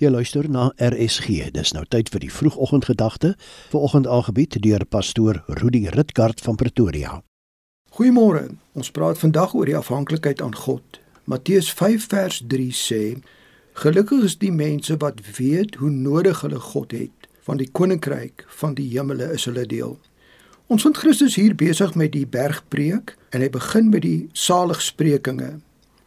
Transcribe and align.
Jy 0.00 0.08
luister 0.08 0.46
na 0.48 0.70
RSG. 0.80 1.50
Dis 1.52 1.74
nou 1.76 1.82
tyd 1.92 2.08
vir 2.08 2.22
die 2.24 2.30
vroegoggendgedagte. 2.32 3.34
Vanoggend 3.68 4.06
aangebied 4.08 4.56
deur 4.64 4.86
pastoor 4.88 5.42
Rudi 5.60 5.82
Ritkart 5.92 6.40
van 6.40 6.56
Pretoria. 6.56 7.18
Goeiemôre. 7.92 8.46
Ons 8.72 8.88
praat 8.96 9.20
vandag 9.20 9.52
oor 9.52 9.68
die 9.68 9.76
afhanklikheid 9.76 10.40
aan 10.40 10.56
God. 10.56 11.02
Matteus 11.28 11.68
5 11.76 12.08
vers 12.08 12.40
3 12.48 12.70
sê: 12.72 13.02
Gelukkig 13.76 14.24
is 14.24 14.38
die 14.40 14.52
mense 14.52 14.96
wat 15.04 15.20
weet 15.36 15.76
hoe 15.82 15.92
nodig 15.92 16.40
hulle 16.46 16.64
God 16.72 16.96
het, 16.96 17.28
want 17.44 17.60
die 17.60 17.68
koninkryk 17.68 18.46
van 18.62 18.80
die 18.80 18.88
hemele 18.96 19.28
is 19.36 19.44
hulle 19.44 19.66
deel. 19.68 19.98
Ons 20.72 20.88
vind 20.88 20.96
Christus 20.96 21.36
hier 21.36 21.52
besig 21.52 21.92
met 21.92 22.16
die 22.16 22.24
bergpreek 22.24 23.18
en 23.36 23.44
hy 23.44 23.52
begin 23.52 23.92
met 23.92 24.08
die 24.08 24.30
saligsprekinge. 24.32 25.58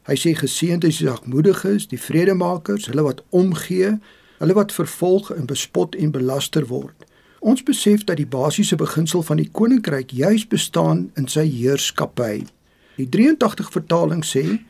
Hy 0.04 0.16
sê 0.20 0.34
geseënd 0.36 0.84
is 0.84 1.00
die 1.00 1.08
sagmoediges, 1.08 1.88
die 1.88 2.00
vredemakers, 2.00 2.90
hulle 2.92 3.06
wat 3.06 3.24
omgee, 3.30 3.96
hulle 4.42 4.56
wat 4.58 4.76
vervolg 4.76 5.32
en 5.32 5.48
bespot 5.48 5.96
en 5.96 6.12
belaster 6.12 6.68
word. 6.68 7.06
Ons 7.40 7.64
besef 7.64 8.04
dat 8.08 8.20
die 8.20 8.28
basiese 8.28 8.76
beginsel 8.80 9.24
van 9.24 9.40
die 9.40 9.50
koninkryk 9.52 10.12
juis 10.12 10.48
bestaan 10.48 11.10
in 11.20 11.28
sy 11.32 11.44
heerskappy. 11.48 12.46
Die 13.00 13.08
83 13.10 13.72
vertaling 13.72 14.24
sê: 14.28 14.62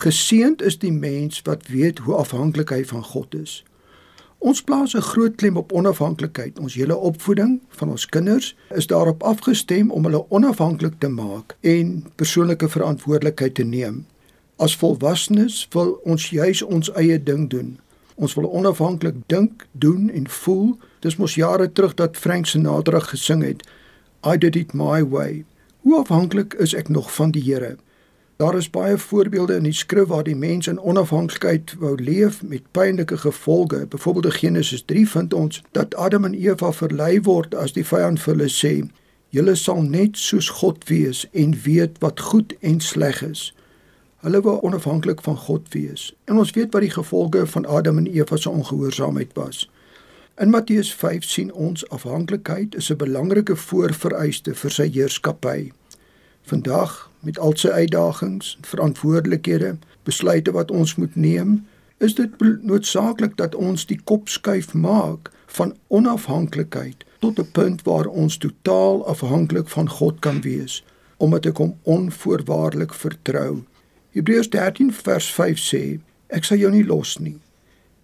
Geseënd 0.00 0.62
is 0.64 0.78
die 0.80 0.92
mens 0.92 1.42
wat 1.44 1.68
weet 1.68 2.00
hoe 2.04 2.16
afhanklik 2.16 2.72
hy 2.72 2.84
van 2.88 3.04
God 3.04 3.36
is. 3.36 3.60
Ons 4.40 4.62
plaas 4.64 4.94
'n 4.96 5.04
groot 5.04 5.34
klem 5.36 5.56
op 5.56 5.72
onafhanklikheid. 5.72 6.58
Ons 6.58 6.74
hele 6.74 6.96
opvoeding 6.96 7.60
van 7.68 7.90
ons 7.90 8.06
kinders 8.06 8.56
is 8.68 8.86
daarop 8.86 9.22
afgestem 9.22 9.90
om 9.90 10.04
hulle 10.04 10.24
onafhanklik 10.28 10.94
te 10.98 11.08
maak 11.08 11.56
en 11.60 12.06
persoonlike 12.16 12.68
verantwoordelikheid 12.68 13.54
te 13.54 13.64
neem. 13.64 14.06
As 14.60 14.76
volwassenes 14.76 15.62
wil 15.72 15.94
ons 16.04 16.26
juis 16.30 16.60
ons 16.62 16.90
eie 17.00 17.16
ding 17.16 17.46
doen. 17.48 17.78
Ons 18.20 18.34
wil 18.36 18.50
onafhanklik 18.52 19.22
dink, 19.32 19.62
doen 19.72 20.10
en 20.12 20.26
voel. 20.28 20.74
Dis 21.00 21.16
mos 21.16 21.34
jare 21.34 21.70
terug 21.72 21.94
dat 21.96 22.18
Frank 22.20 22.46
Sinatra 22.46 23.00
gesing 23.00 23.40
het, 23.40 23.62
I 24.20 24.36
did 24.36 24.56
it 24.56 24.74
my 24.76 25.00
way. 25.00 25.44
Hoe 25.80 25.96
afhanklik 25.96 26.54
is 26.60 26.74
ek 26.76 26.92
nog 26.92 27.08
van 27.14 27.32
die 27.32 27.40
Here? 27.42 27.78
Daar 28.36 28.56
is 28.56 28.68
baie 28.70 28.98
voorbeelde 28.98 29.56
in 29.56 29.64
die 29.64 29.72
skrif 29.72 30.12
waar 30.12 30.26
die 30.28 30.36
mens 30.36 30.68
in 30.68 30.80
onafhanklikheid 30.80 31.72
wou 31.80 31.94
leef 31.96 32.42
met 32.42 32.68
pynlike 32.76 33.16
gevolge. 33.16 33.86
Byvoorbeeld 33.88 34.24
in 34.24 34.32
Genesis 34.32 34.82
3 34.84 35.08
vind 35.08 35.32
ons 35.32 35.62
dat 35.72 35.94
Adam 35.94 36.24
en 36.24 36.36
Eva 36.36 36.72
verlei 36.72 37.20
word 37.24 37.54
as 37.54 37.72
die 37.72 37.86
vyand 37.86 38.20
vir 38.20 38.34
hulle 38.34 38.50
sê: 38.52 38.74
"Julle 39.28 39.56
sal 39.56 39.80
net 39.82 40.20
soos 40.20 40.48
God 40.60 40.84
wees 40.92 41.24
en 41.32 41.56
weet 41.64 41.96
wat 42.04 42.20
goed 42.20 42.52
en 42.60 42.80
sleg 42.80 43.24
is." 43.24 43.54
Hulle 44.20 44.40
wou 44.44 44.58
onafhanklik 44.60 45.22
van 45.24 45.36
God 45.36 45.68
wees. 45.72 46.14
En 46.24 46.36
ons 46.36 46.50
weet 46.50 46.72
wat 46.72 46.82
die 46.84 46.92
gevolge 46.92 47.46
van 47.46 47.66
Adam 47.66 47.98
en 47.98 48.06
Eva 48.06 48.36
se 48.36 48.50
ongehoorsaamheid 48.50 49.30
was. 49.32 49.70
In 50.36 50.50
Matteus 50.50 50.94
5 50.94 51.24
sien 51.24 51.52
ons 51.52 51.88
afhanklikheid 51.88 52.74
is 52.74 52.90
'n 52.90 52.96
belangrike 52.96 53.56
voorvereiste 53.56 54.54
vir 54.54 54.70
sy 54.70 54.90
heerskappy. 54.92 55.72
Vandag 56.42 57.10
met 57.20 57.38
al 57.38 57.56
sy 57.56 57.68
uitdagings, 57.68 58.58
verantwoordelikhede, 58.60 59.76
besluite 60.02 60.52
wat 60.52 60.70
ons 60.70 60.94
moet 60.94 61.16
neem, 61.16 61.66
is 61.98 62.14
dit 62.14 62.30
noodsaaklik 62.62 63.36
dat 63.36 63.54
ons 63.54 63.86
die 63.86 64.00
kop 64.04 64.28
skuif 64.28 64.74
maak 64.74 65.30
van 65.46 65.76
onafhanklikheid 65.88 67.04
tot 67.18 67.38
'n 67.38 67.50
punt 67.52 67.82
waar 67.82 68.06
ons 68.06 68.36
totaal 68.36 69.06
afhanklik 69.06 69.68
van 69.68 69.88
God 69.88 70.18
kan 70.18 70.40
wees 70.40 70.84
omdat 71.16 71.46
ek 71.46 71.56
hom 71.56 71.74
onvoorwaardelik 71.82 72.94
vertrou 72.94 73.62
Hebreërs 74.10 74.48
13 74.50 74.92
vers 74.92 75.32
5 75.32 75.58
sê: 75.62 76.00
Ek 76.34 76.44
sal 76.44 76.58
jou 76.58 76.70
nie 76.74 76.82
los 76.82 77.18
nie. 77.22 77.36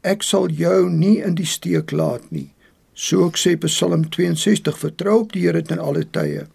Ek 0.07 0.23
sal 0.23 0.53
jou 0.55 0.87
nie 0.91 1.19
in 1.19 1.35
die 1.35 1.49
steek 1.51 1.91
laat 1.91 2.29
nie. 2.31 2.53
So 2.95 3.27
ek 3.27 3.41
sê 3.43 3.57
Psalm 3.59 4.05
62: 4.15 4.79
Vertrou 4.79 5.25
op 5.25 5.35
die 5.35 5.43
Here 5.49 5.63
ten 5.67 5.83
alle 5.83 6.05
tye. 6.07 6.47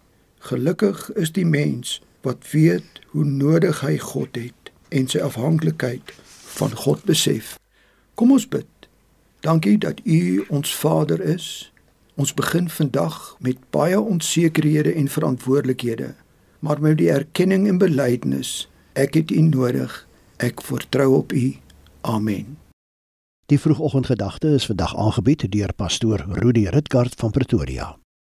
Gelukkig 0.47 1.09
is 1.19 1.35
die 1.35 1.45
mens 1.45 1.99
wat 2.23 2.47
weet 2.53 3.03
hoe 3.11 3.25
nodig 3.27 3.83
hy 3.83 3.97
God 3.99 4.39
het 4.39 4.71
en 4.89 5.11
sy 5.11 5.19
afhanklikheid 5.19 6.15
van 6.55 6.71
God 6.85 7.03
besef. 7.03 7.57
Kom 8.15 8.31
ons 8.31 8.47
bid. 8.47 8.69
Dankie 9.43 9.77
dat 9.77 9.99
U 10.05 10.45
ons 10.47 10.71
Vader 10.79 11.19
is. 11.19 11.67
Ons 12.15 12.31
begin 12.33 12.69
vandag 12.71 13.35
met 13.43 13.59
baie 13.75 13.99
onsekerhede 13.99 14.93
en 14.95 15.11
verantwoordelikhede, 15.11 16.13
maar 16.59 16.79
met 16.79 16.99
die 17.03 17.11
erkenning 17.11 17.67
en 17.67 17.79
belydenis 17.81 18.70
Ek 18.93 19.13
het 19.13 19.31
U 19.31 19.41
nodig. 19.41 20.07
Ek 20.37 20.61
vertrou 20.61 21.15
op 21.15 21.31
U. 21.31 21.55
Amen. 22.01 22.57
Die 23.45 23.59
vroegoggendgedagte 23.59 24.47
is 24.47 24.65
vandag 24.65 24.97
aangebied 24.97 25.51
deur 25.51 25.73
pastoor 25.73 26.25
Rudi 26.27 26.67
Ritkart 26.67 27.15
van 27.15 27.31
Pretoria. 27.31 28.00